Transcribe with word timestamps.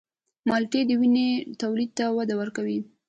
مالټې 0.49 0.81
د 0.87 0.91
وینې 1.01 1.27
تولید 1.61 1.91
ته 1.97 2.05
وده 2.17 2.35
ورکوي. 2.41 2.79